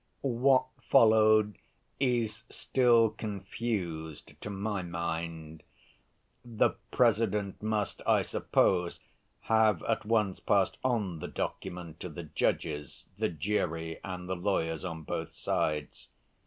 [0.23, 1.59] What followed
[1.99, 5.61] is still confused to my mind.
[6.43, 8.99] The President must, I suppose,
[9.41, 14.83] have at once passed on the document to the judges, the jury, and the lawyers
[14.83, 16.07] on both sides.